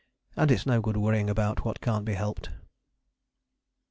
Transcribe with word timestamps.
And 0.35 0.49
it's 0.49 0.65
no 0.65 0.81
good 0.81 0.97
worrying 0.97 1.29
about 1.29 1.63
what 1.63 1.79
can't 1.79 2.03
be 2.05 2.15
helped. 2.15 2.49